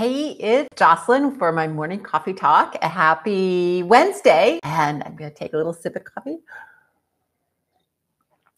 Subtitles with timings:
[0.00, 2.74] Hey, it's Jocelyn for my morning coffee talk.
[2.80, 4.58] A happy Wednesday.
[4.62, 6.38] And I'm going to take a little sip of coffee.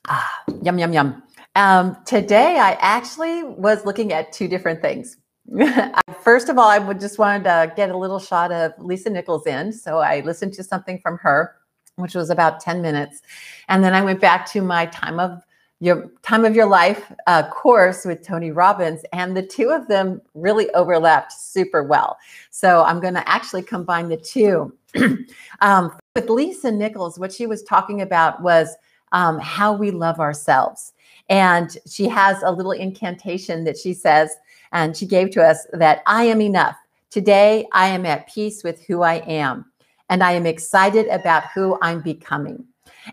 [0.06, 1.22] Ah, yum, yum, yum.
[1.56, 5.16] Um, today, I actually was looking at two different things.
[6.22, 9.44] First of all, I would just wanted to get a little shot of Lisa Nichols
[9.44, 9.72] in.
[9.72, 11.56] So I listened to something from her,
[11.96, 13.20] which was about 10 minutes.
[13.66, 15.42] And then I went back to my time of
[15.82, 20.22] your time of your life uh, course with Tony Robbins, and the two of them
[20.32, 22.16] really overlapped super well.
[22.50, 24.72] So I'm going to actually combine the two.
[25.60, 28.76] um, with Lisa Nichols, what she was talking about was
[29.10, 30.92] um, how we love ourselves.
[31.28, 34.36] And she has a little incantation that she says,
[34.70, 36.76] and she gave to us that I am enough.
[37.10, 39.64] Today, I am at peace with who I am,
[40.08, 42.64] and I am excited about who I'm becoming.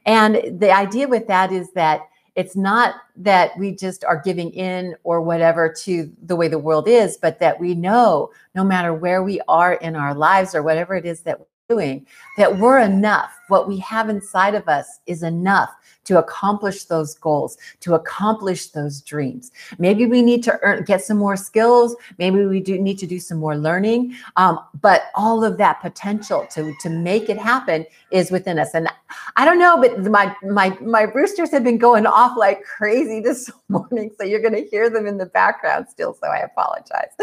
[0.06, 2.02] And the idea with that is that
[2.36, 6.88] it's not that we just are giving in or whatever to the way the world
[6.88, 10.96] is, but that we know no matter where we are in our lives or whatever
[10.96, 12.06] it is that we're doing,
[12.38, 13.32] that we're enough.
[13.48, 15.70] What we have inside of us is enough
[16.10, 19.52] to accomplish those goals, to accomplish those dreams.
[19.78, 21.96] Maybe we need to earn, get some more skills.
[22.18, 24.16] Maybe we do need to do some more learning.
[24.36, 28.74] Um, but all of that potential to to make it happen is within us.
[28.74, 28.88] And
[29.36, 33.52] I don't know, but my my my roosters have been going off like crazy this
[33.70, 36.18] morning, so you're going to hear them in the background still.
[36.20, 37.14] So I apologize.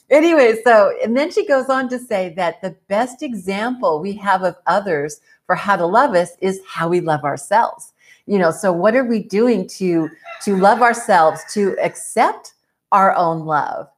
[0.10, 4.42] anyway, so and then she goes on to say that the best example we have
[4.42, 7.57] of others for how to love us is how we love ourselves
[8.26, 10.08] you know so what are we doing to
[10.44, 12.54] to love ourselves to accept
[12.92, 13.88] our own love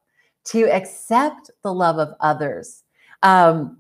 [0.45, 2.83] to accept the love of others?
[3.23, 3.77] Um,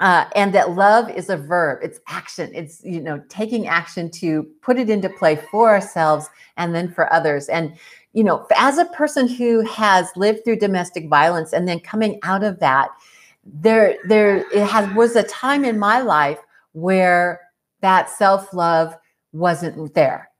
[0.00, 1.78] uh, and that love is a verb.
[1.82, 2.50] It's action.
[2.54, 7.12] It's you know taking action to put it into play for ourselves and then for
[7.12, 7.48] others.
[7.48, 7.76] And
[8.12, 12.42] you know as a person who has lived through domestic violence and then coming out
[12.42, 12.90] of that
[13.44, 16.38] there there it has was a time in my life
[16.72, 17.40] where
[17.82, 18.94] that self love
[19.34, 20.30] wasn't there.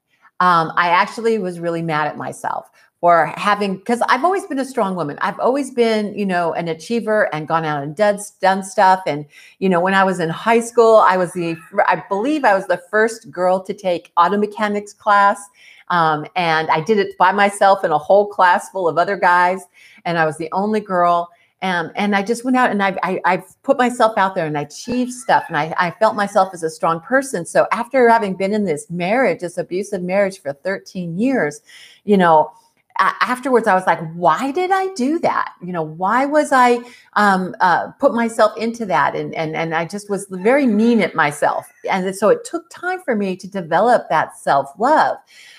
[0.41, 4.65] Um, I actually was really mad at myself for having, because I've always been a
[4.65, 5.19] strong woman.
[5.21, 9.03] I've always been, you know, an achiever and gone out and done, done stuff.
[9.06, 9.27] And,
[9.59, 11.56] you know, when I was in high school, I was the,
[11.87, 15.38] I believe I was the first girl to take auto mechanics class.
[15.88, 19.66] Um, and I did it by myself in a whole class full of other guys.
[20.06, 21.28] And I was the only girl.
[21.65, 24.59] Um, and I just went out and I, I, I put myself out there and
[24.59, 27.47] I achieved stuff and I, I felt myself as a strong person.
[27.47, 31.63] So after having been in this marriage, this abusive marriage for 13 years,
[32.05, 32.53] you know,
[32.97, 35.55] afterwards i was like why did i do that?
[35.61, 36.79] You know why was i
[37.15, 39.17] um, uh, put myself into that?
[39.17, 41.67] And, and and i just was very mean at myself.
[41.91, 45.17] And so it took time for me to develop that self-love.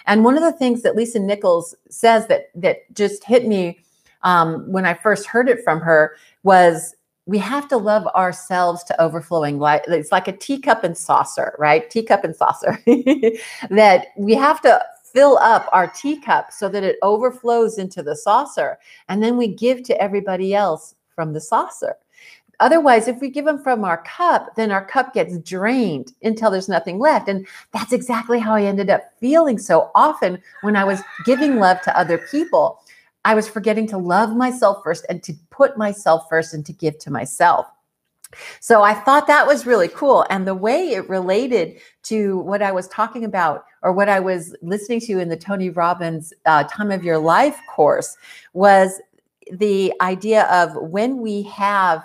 [0.07, 3.79] And one of the things that lisa nichols says that that just hit me
[4.25, 6.95] um, when I first heard it from her was
[7.27, 9.57] we have to love ourselves to overflowing.
[9.57, 11.89] Like it's like a teacup and saucer, right?
[11.89, 12.79] Teacup and saucer.
[13.69, 14.83] that we have to
[15.13, 18.77] fill up our teacup so that it overflows into the saucer,
[19.07, 21.95] and then we give to everybody else from the saucer.
[22.59, 26.69] Otherwise, if we give them from our cup, then our cup gets drained until there's
[26.69, 27.27] nothing left.
[27.27, 31.81] And that's exactly how I ended up feeling so often when I was giving love
[31.81, 32.79] to other people.
[33.25, 36.97] I was forgetting to love myself first and to put myself first and to give
[36.99, 37.65] to myself.
[38.59, 40.25] So I thought that was really cool.
[40.29, 44.55] And the way it related to what I was talking about or what I was
[44.61, 48.17] listening to in the Tony Robbins uh, Time of Your Life course
[48.53, 49.01] was
[49.51, 52.03] the idea of when we have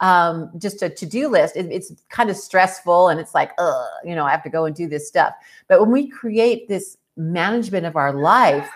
[0.00, 3.52] um, just a to-do list, it, it's kind of stressful and it's like,
[4.04, 5.32] you know, I have to go and do this stuff.
[5.68, 8.68] But when we create this management of our life,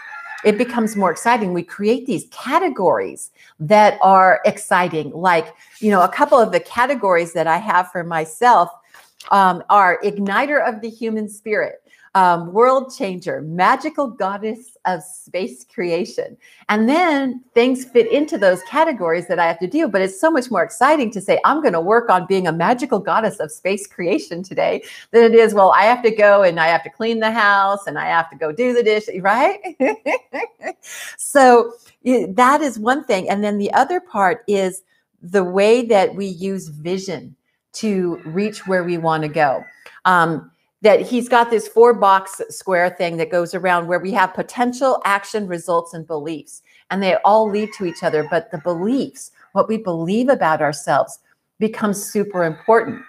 [0.44, 1.52] it becomes more exciting.
[1.52, 5.10] We create these categories that are exciting.
[5.12, 8.70] Like, you know, a couple of the categories that I have for myself
[9.30, 11.82] um, are igniter of the human spirit
[12.14, 16.36] um, world changer, magical goddess of space creation.
[16.68, 19.86] And then things fit into those categories that I have to do.
[19.86, 22.52] But it's so much more exciting to say, I'm going to work on being a
[22.52, 26.58] magical goddess of space creation today than it is, well, I have to go and
[26.58, 29.76] I have to clean the house and I have to go do the dish, right?
[31.16, 31.72] so
[32.04, 33.28] that is one thing.
[33.30, 34.82] And then the other part is
[35.22, 37.36] the way that we use vision
[37.74, 39.64] to reach where we want to go.
[40.04, 40.50] Um,
[40.82, 45.02] that he's got this four box square thing that goes around where we have potential
[45.04, 49.68] action results and beliefs and they all lead to each other but the beliefs what
[49.68, 51.18] we believe about ourselves
[51.58, 53.02] becomes super important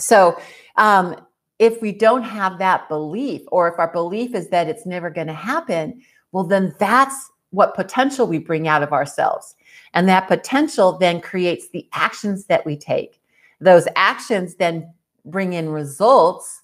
[0.00, 0.36] so
[0.78, 1.14] um,
[1.60, 5.28] if we don't have that belief or if our belief is that it's never going
[5.28, 9.54] to happen well then that's what potential we bring out of ourselves.
[9.94, 13.20] And that potential then creates the actions that we take.
[13.62, 14.92] Those actions then
[15.24, 16.62] bring in results.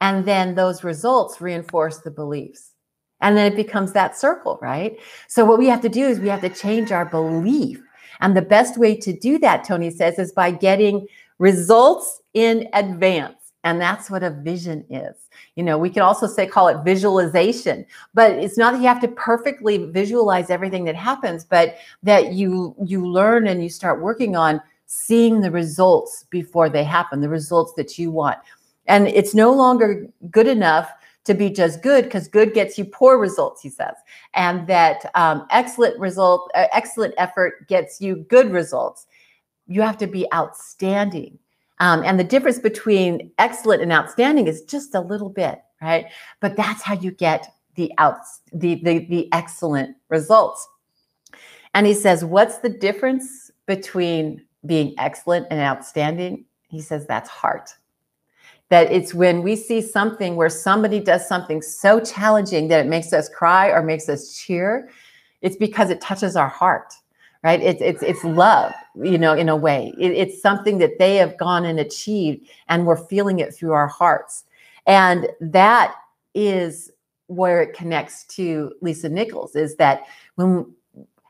[0.00, 2.72] And then those results reinforce the beliefs.
[3.22, 4.98] And then it becomes that circle, right?
[5.26, 7.80] So, what we have to do is we have to change our belief.
[8.20, 11.06] And the best way to do that, Tony says, is by getting
[11.38, 13.52] results in advance.
[13.64, 15.16] And that's what a vision is.
[15.56, 17.84] You know, we can also say call it visualization,
[18.14, 22.76] but it's not that you have to perfectly visualize everything that happens, but that you
[22.84, 27.72] you learn and you start working on seeing the results before they happen, the results
[27.76, 28.38] that you want.
[28.86, 30.90] And it's no longer good enough
[31.24, 33.96] to be just good because good gets you poor results he says
[34.34, 39.06] and that um, excellent result uh, excellent effort gets you good results
[39.66, 41.36] you have to be outstanding
[41.78, 46.06] um, and the difference between excellent and outstanding is just a little bit, right?
[46.40, 48.18] But that's how you get the out
[48.52, 50.66] the, the the excellent results.
[51.74, 56.44] And he says, what's the difference between being excellent and outstanding?
[56.68, 57.70] He says that's heart.
[58.68, 63.12] That it's when we see something where somebody does something so challenging that it makes
[63.12, 64.88] us cry or makes us cheer,
[65.40, 66.92] it's because it touches our heart
[67.46, 71.16] right it's it's it's love you know in a way it, it's something that they
[71.16, 74.44] have gone and achieved and we're feeling it through our hearts
[74.86, 75.94] and that
[76.34, 76.90] is
[77.28, 80.02] where it connects to lisa nichols is that
[80.34, 80.66] when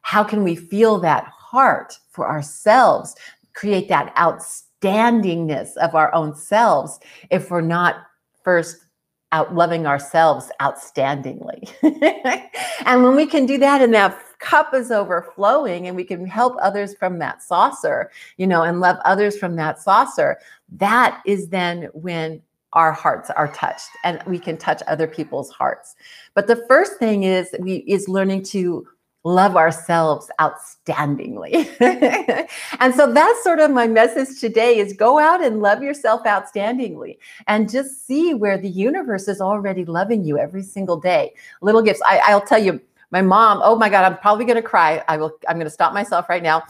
[0.03, 3.15] how can we feel that heart for ourselves
[3.55, 6.99] create that outstandingness of our own selves
[7.31, 7.97] if we're not
[8.43, 8.87] first
[9.33, 11.69] out loving ourselves outstandingly
[12.87, 16.57] and when we can do that and that cup is overflowing and we can help
[16.61, 20.39] others from that saucer, you know, and love others from that saucer,
[20.71, 22.41] that is then when
[22.73, 25.97] our hearts are touched and we can touch other people's hearts.
[26.35, 28.87] But the first thing is we is learning to
[29.27, 31.69] love ourselves outstandingly.
[32.81, 37.19] and so that's sort of my message today is go out and love yourself outstandingly
[37.49, 41.35] and just see where the universe is already loving you every single day.
[41.61, 42.01] Little gifts.
[42.07, 42.81] I, I'll tell you,
[43.11, 45.03] my mom, oh my God, I'm probably to cry.
[45.09, 46.63] I will, I'm to stop myself right now.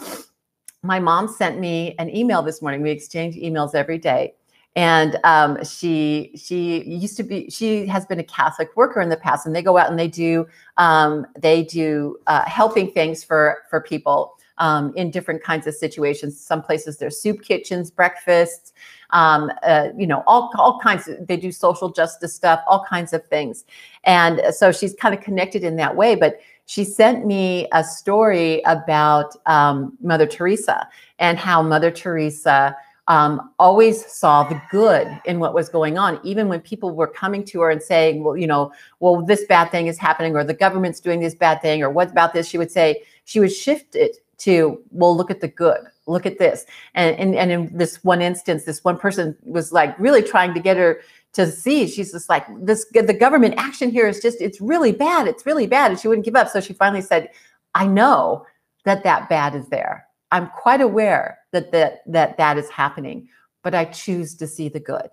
[0.83, 2.81] My mom sent me an email this morning.
[2.81, 4.33] We exchange emails every day.
[4.77, 9.17] And um, she she used to be she has been a Catholic worker in the
[9.17, 10.47] past, and they go out and they do
[10.77, 16.41] um, they do uh, helping things for for people um, in different kinds of situations.
[16.41, 18.73] Some places there's soup kitchens, breakfasts,
[19.11, 23.13] um, uh, you know, all, all kinds of, they do social justice stuff, all kinds
[23.13, 23.65] of things.
[24.05, 26.15] And so she's kind of connected in that way.
[26.15, 30.89] But she sent me a story about um, Mother Teresa
[31.19, 32.77] and how Mother Teresa
[33.09, 37.45] um, always saw the good in what was going on, even when people were coming
[37.45, 40.55] to her and saying, well, you know, well, this bad thing is happening, or the
[40.55, 42.49] government's doing this bad thing, or what about this?
[42.49, 46.39] She would say, she would shift it to, well, look at the good, look at
[46.39, 46.67] this.
[46.95, 50.61] And, and, and in this one instance, this one person was like really trying to
[50.61, 51.01] get her
[51.33, 51.87] to see.
[51.87, 55.29] She's just like, this, the government action here is just, it's really bad.
[55.29, 55.91] It's really bad.
[55.91, 56.49] And she wouldn't give up.
[56.49, 57.31] So she finally said,
[57.75, 58.47] I know
[58.85, 60.06] that that bad is there.
[60.33, 63.29] I'm quite aware that that, that, that is happening,
[63.63, 65.11] but I choose to see the good.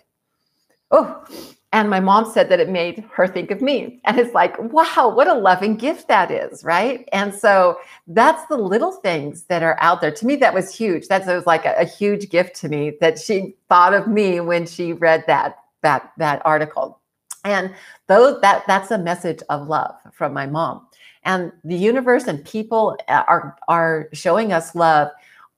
[0.91, 1.25] Oh,
[1.73, 3.99] and my mom said that it made her think of me.
[4.05, 7.09] And it's like, wow, what a loving gift that is, right?
[7.11, 10.11] And so that's the little things that are out there.
[10.11, 11.07] To me, that was huge.
[11.07, 14.67] That was like a, a huge gift to me that she thought of me when
[14.67, 17.01] she read that that that article.
[17.43, 17.73] And
[18.07, 20.87] though that that's a message of love from my mom.
[21.25, 25.09] And the universe and people are are showing us love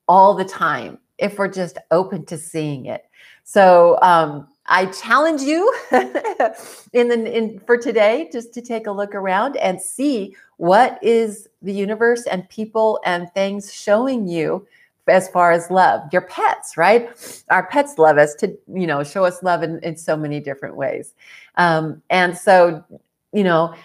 [0.07, 3.05] all the time if we're just open to seeing it.
[3.43, 9.13] So um, I challenge you in the in for today just to take a look
[9.13, 14.67] around and see what is the universe and people and things showing you
[15.07, 16.01] as far as love.
[16.11, 17.09] Your pets right?
[17.51, 20.75] Our pets love us to you know show us love in, in so many different
[20.75, 21.13] ways.
[21.55, 22.83] Um, and so
[23.31, 23.75] you know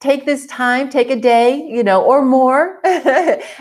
[0.00, 2.78] take this time take a day you know or more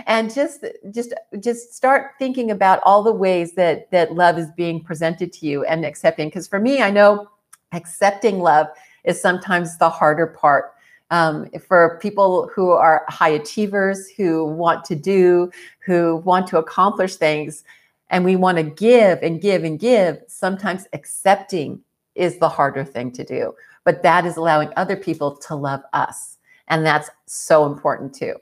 [0.06, 4.84] and just just just start thinking about all the ways that that love is being
[4.84, 6.28] presented to you and accepting.
[6.28, 7.28] Because for me i know
[7.72, 8.68] accepting love
[9.04, 10.74] is sometimes the harder part.
[11.10, 15.50] Um, for people who are high achievers who want to do
[15.86, 17.64] who want to accomplish things
[18.10, 21.82] and we want to give and give and give sometimes accepting
[22.16, 23.54] is the harder thing to do
[23.88, 26.40] but that is allowing other people to love us.
[26.68, 28.36] And that's so important too.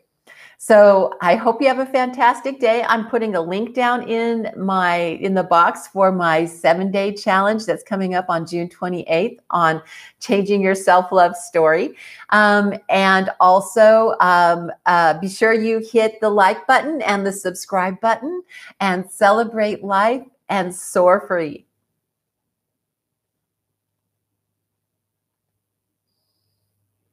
[0.57, 2.81] So I hope you have a fantastic day.
[2.81, 7.67] I'm putting a link down in my in the box for my seven day challenge
[7.67, 9.83] that's coming up on June 28th on
[10.19, 11.95] changing your self love story.
[12.31, 18.01] Um, and also um, uh, be sure you hit the like button and the subscribe
[18.01, 18.41] button
[18.79, 21.67] and celebrate life and soar free.